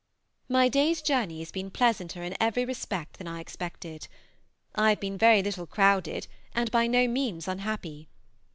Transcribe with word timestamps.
My 0.49 0.67
day's 0.67 0.99
journey 1.03 1.37
has 1.41 1.51
been 1.51 1.69
pleasanter 1.69 2.23
in 2.23 2.35
every 2.41 2.65
respect 2.65 3.19
than 3.19 3.27
I 3.27 3.39
expected. 3.39 4.07
I 4.73 4.89
have 4.89 4.99
been 4.99 5.15
very 5.15 5.43
little 5.43 5.67
crowded 5.67 6.25
and 6.55 6.71
by 6.71 6.87
no 6.87 7.07
means 7.07 7.47
unhappy. 7.47 8.07